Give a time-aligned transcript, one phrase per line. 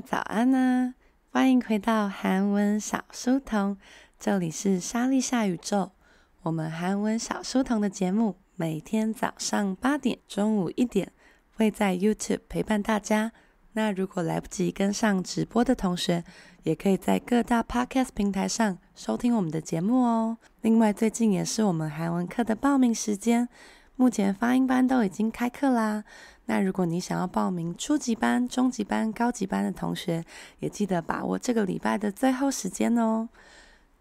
[0.00, 0.94] 早安呢、
[1.32, 3.78] 欢迎回到韩文小书童，
[4.18, 5.92] 这里是莎莉夏宇宙。
[6.42, 11.12] 我们韩文小书童的节目每天早上八点、中午一点
[11.54, 13.32] 会在 YouTube 陪伴大家。
[13.72, 16.22] 那如果来不及跟上直播的同学，
[16.64, 20.36] 也可以在各大 Podcast 平台上收听我们的节目哦。
[20.60, 23.48] 另外，最近也是我们韩文课的报名时间，
[23.96, 26.04] 目前发音班都已经开课啦。
[26.44, 30.22] 那如果你想要报名初级班、中级班、高级班的同学，
[30.60, 33.28] 也记得把握这个礼拜的最后时间哦。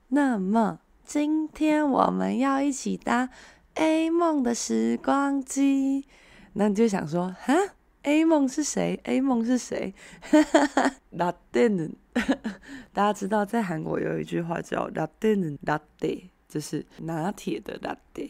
[0.10, 3.30] 那么今天我们要一起搭
[3.76, 6.06] A 梦的时光机，
[6.54, 7.54] 那你就想说，哈
[8.04, 9.94] ，A 梦是谁？A 梦是谁？
[10.22, 11.96] 哈哈哈，拉丁，
[12.94, 18.30] 大家知道在韩国有一句话叫拉丁拉丁，就是拿铁的拉丁。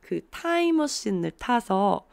[0.00, 2.06] 그 타임머신을 타서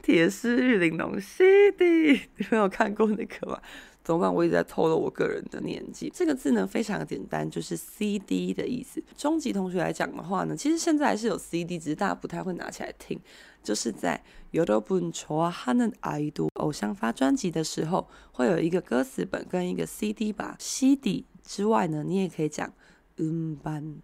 [0.03, 3.60] 铁狮玉玲珑 CD，你没有看过那个吗？
[4.05, 4.31] 怎么办？
[4.31, 6.11] 我一直在透露我个人的年纪。
[6.13, 9.03] 这个字呢非常简单，就是 CD 的意思。
[9.17, 13.19] 中级同学来讲的话呢，其实现在还是有 CD，只是大家不太会拿起来听。
[13.63, 20.55] 就是在 Yodel Bun Choa Hanen Aidu 偶像发专辑的时候，会有一个歌词本跟一个 CD 吧。
[20.59, 22.72] CD 之外呢，你也可以讲
[23.16, 23.97] 音盘、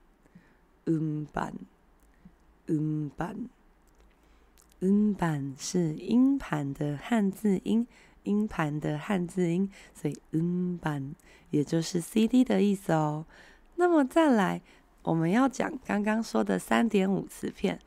[0.86, 1.54] 音盘、
[2.66, 3.50] 音盘、
[4.80, 7.86] 音盘是音盘的汉字音。
[8.25, 11.15] 音盘的汉字音，所以음반
[11.51, 13.25] 也就是 CD 的意思哦。
[13.77, 14.61] 那么再来，
[15.03, 17.79] 我们要讲刚刚说的三点五磁片。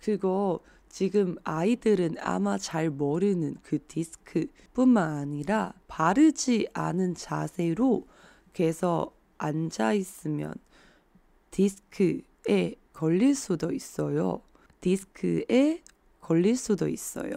[0.00, 8.06] 그거 지금 아이들은 아마 잘 모르는 그 디스크 뿐만 아니라 바르지 않은 자세로
[8.52, 10.54] 계속 앉아 있으면
[11.50, 14.40] 디스크에 걸릴 수도 있어요.
[14.80, 15.82] 디스크에
[16.20, 17.36] 걸릴 수도 있어요.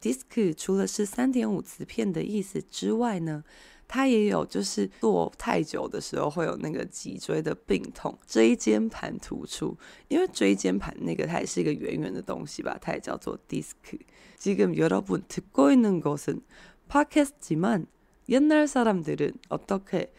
[0.00, 3.44] 디스크除了是三点五磁片的意思之外呢，
[3.88, 9.76] 它也有就是坐太久的时候会有那个脊椎的病痛，椎间盘突出。
[10.08, 16.40] 因为椎间盘那个它也是一个圆圆的东西吧，它也叫做 디스크。지금여러분듣고있는것은
[16.88, 17.86] 팟캐스트지만
[18.28, 20.12] 옛날 사람들은 어떻게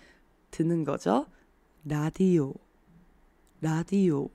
[0.51, 1.27] 듣는 거죠?
[1.85, 2.53] 라디오,
[3.61, 4.29] 라디오,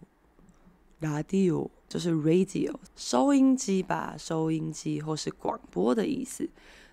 [0.98, 6.48] 라디오 就是 radio 收音机吧，收音机或是广播的意思。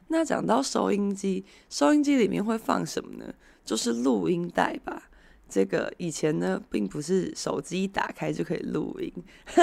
[0.08, 3.34] 那讲到收音机，收音机里面会放什么呢？
[3.66, 5.10] 就是录音带吧。
[5.48, 9.12] 这个以前呢，并不是手机一打开就可以录音，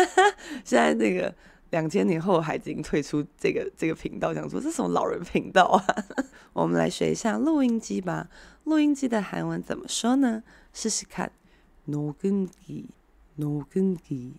[0.64, 1.34] 现在那个。
[1.70, 6.04] 两千年后，还已经退出这个这个频道，讲说这是什么老人频道啊？
[6.52, 8.28] 我们来学一下录音机吧。
[8.64, 10.42] 录音机的韩文怎么说呢？
[10.72, 11.30] 试试看，
[11.86, 12.86] 녹음 기，
[13.38, 14.32] 녹음 기，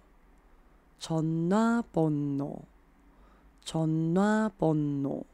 [1.00, 2.60] 전화번 호，
[3.64, 5.24] 전화번 호，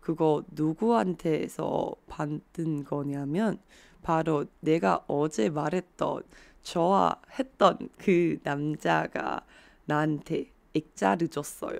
[0.00, 3.58] 그거 누구한테서 받은 거냐면
[4.02, 6.22] 바로 내가 어제 말했던
[6.62, 9.44] 좋아했던 그 남자가
[9.86, 11.78] 나한테 액자를 줬어요.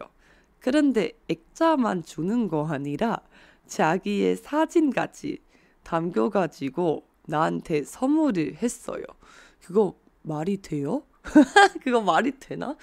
[0.60, 3.20] 그런데 액자만 주는 거 아니라
[3.66, 5.38] 자기의 사진까지
[5.82, 9.04] 담겨가지고 나한테 선물을 했어요.
[9.64, 11.02] 그거 말이 돼요?
[11.84, 12.74] 这个瓦力腿呢？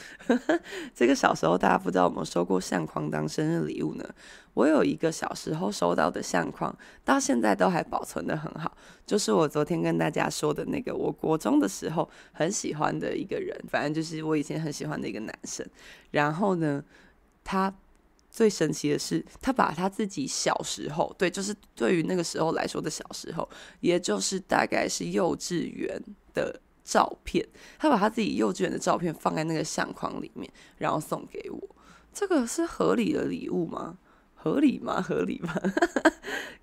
[0.93, 4.07] 这个小时候大家不知道有没有收过相框当生日礼物呢？
[4.53, 8.77] 我有一个小时候收到的相框，到现在都还保存得很好。
[9.03, 15.65] 就是我昨天跟大家说的那个，我国中的时候很喜欢的一个人，反正就是我以前很喜欢的一个男生。
[16.11, 16.83] 然后呢，
[17.43, 17.73] 他
[18.30, 23.48] 最神奇的是，他把他自己小时候，对，就是对于那个时候来说的小时候，
[23.80, 26.60] 也就是大概是幼稚园的。
[26.82, 27.46] 照片，
[27.78, 31.76] 他把他自己幼稚园的照片放在那个相框里面，然后送给我。
[32.12, 33.96] 这个是合理的礼物吗？
[34.34, 35.00] 合理吗？
[35.00, 35.54] 合理吗？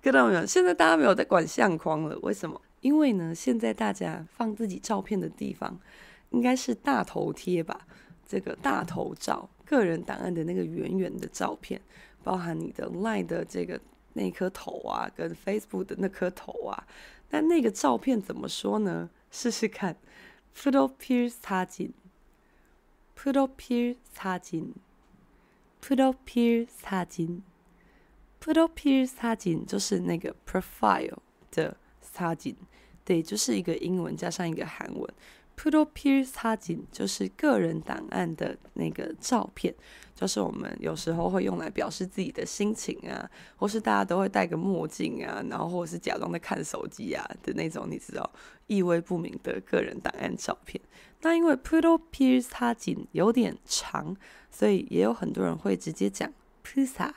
[0.02, 0.44] 看到没有？
[0.44, 2.60] 现在大家没有在管相框了，为什么？
[2.82, 5.80] 因为呢，现在大家放自己照片的地方
[6.30, 7.86] 应该是大头贴吧？
[8.27, 11.81] 这个大头照、个人档案的那个圆圆的照片，
[12.23, 13.79] 包含你的 LINE 的这个
[14.13, 16.87] 那颗头啊，跟 Facebook 的那颗头啊。
[17.29, 19.09] 但那个照片怎么说呢？
[19.31, 19.95] 试试看。
[20.55, 21.93] 프로필 사진,
[23.15, 24.75] 프로필 사진,
[25.81, 27.41] 프로필 사진,
[28.39, 31.17] 프로필 사진 就是那个 profile
[31.49, 32.55] 的 사진，
[33.03, 35.13] 对，就是一个英文加上一个韩文。
[35.58, 39.74] Puddle Pierce 沙巾就是个人档案的那个照片，
[40.14, 47.88] 就是我们有时候会用来表示自己的心情啊，或是大家都会戴个墨镜啊，然后或是假装在看手机啊的那种。
[47.90, 48.30] 你知道
[48.68, 50.80] 意味不明的个人档案照片，
[51.22, 54.16] 那因为 Puddle Pierce 沙巾有点长，
[54.52, 56.32] 所以也有很多人会直接讲
[56.64, 57.10] PUSA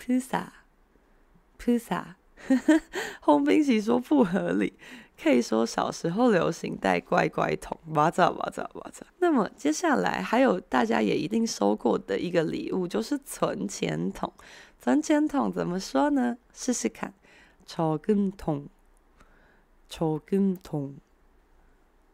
[0.00, 0.46] PUSA
[1.58, 2.04] PUSA，
[3.20, 4.72] 洪冰喜说不合理。
[5.20, 9.04] 可以说小时候流行带乖乖桶，哇咋哇咋哇咋。
[9.18, 14.32] 那么接下来还有大家也一定收过的一个礼物，就是存钱筒。
[14.78, 16.38] 存钱筒怎么说呢？
[16.52, 17.12] 试试看，
[17.66, 18.68] 储金筒，
[19.88, 20.94] 储金筒，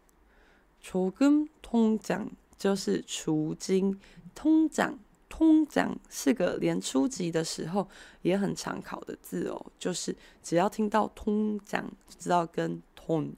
[0.81, 4.01] 储金通帐就是除金，
[4.35, 7.89] 通帐通帐是个连初级的时候
[8.23, 13.33] 也很常考的字哦，就是只要听到通帐，就知道跟通、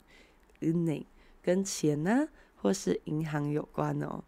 [0.60, 1.04] 은 행、
[1.42, 4.24] 跟钱呢、啊，或是银行有关哦。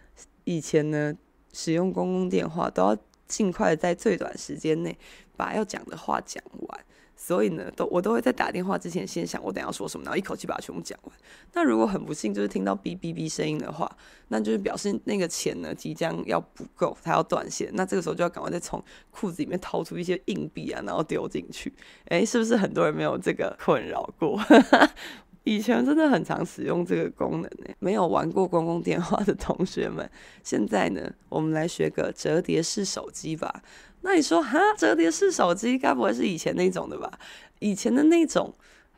[0.43, 1.15] 以前呢，
[1.53, 4.97] 使用公共电话都要尽快在最短时间内
[5.37, 6.85] 把要讲的话讲完，
[7.16, 11.12] 所以呢，都我都会在打电话之前先想我等下要说什么，然后一口气把它全部讲完。
[11.54, 13.90] 那如果很不幸就是听到哔哔哔声音的话，
[14.28, 17.70] 那就是表示那个钱呢即将要不够，它要断线。
[17.72, 21.72] 那这个时候就要赶快再从裤子里面掏出一些硬币啊，然后丢进去。
[22.10, 24.38] 诶，是不是很多人没有这个困扰过？
[25.44, 27.72] 以前真的很常使用这个功能呢。
[27.78, 30.10] 没有玩过公共电话的同学们，
[30.42, 33.62] 现在呢，我们来学个折叠式手机吧。
[34.05, 37.11] 那你说哈，折叠式手机该不会是以前那种的吧？
[37.59, 38.55] 以前的那种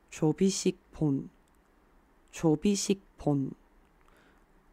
[0.09, 1.29] 접이식 폰，
[2.31, 3.51] 접이식 폰，